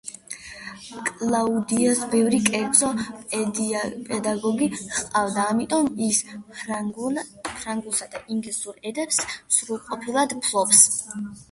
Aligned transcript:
კლაუდიას 1.17 1.99
ბევრი 2.13 2.39
კერძო 2.47 2.89
პედაგოგი 3.33 4.71
ჰყავდა, 4.79 5.45
ამიტომ, 5.53 5.93
ის 6.07 6.23
ფრანგულსა 6.63 8.11
და 8.17 8.25
ინგლისურ 8.39 8.83
ენებს 8.93 9.25
სრულყოფილად 9.61 10.37
ფლობს. 10.49 10.85